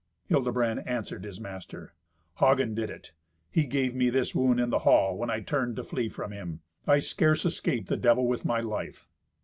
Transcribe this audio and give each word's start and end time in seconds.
Hildebrand 0.25 0.87
answered 0.87 1.23
his 1.23 1.39
master, 1.39 1.93
"Hagen 2.39 2.73
did 2.73 2.89
it. 2.89 3.13
He 3.51 3.67
gave 3.67 3.93
me 3.93 4.09
this 4.09 4.33
wound 4.33 4.59
in 4.59 4.71
the 4.71 4.79
hall 4.79 5.15
when 5.15 5.29
I 5.29 5.41
turned 5.41 5.75
to 5.75 5.83
flee 5.83 6.09
from 6.09 6.31
him. 6.31 6.61
I 6.87 6.97
scarce 6.97 7.45
escaped 7.45 7.87
the 7.87 7.97
devil 7.97 8.25
with 8.27 8.43
my 8.43 8.61
life." 8.61 9.07